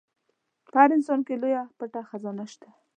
په 0.67 0.71
هر 0.81 0.89
انسان 0.97 1.19
کې 1.27 1.33
لويه 1.41 1.63
پټه 1.77 2.01
خزانه 2.09 2.45
شته. 2.53 2.69